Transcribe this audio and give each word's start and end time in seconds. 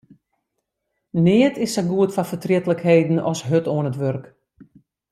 Neat 1.25 1.53
is 1.65 1.73
sa 1.75 1.83
goed 1.91 2.11
foar 2.15 2.29
fertrietlikheden 2.31 3.17
as 3.31 3.45
hurd 3.49 3.67
oan 3.75 3.89
it 3.91 3.99
wurk. 4.01 4.25